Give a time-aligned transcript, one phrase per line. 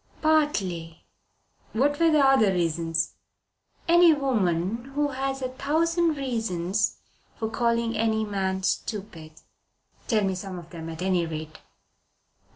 [0.23, 1.05] "Partly."
[1.73, 3.13] "What were the other reasons?"
[3.87, 6.97] "Any woman has a thousand reasons
[7.35, 9.33] for calling any man stupid."
[10.07, 11.59] "Tell me some of them at any rate."